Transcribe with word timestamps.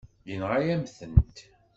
Yenɣa-yam-tent. 0.29 1.37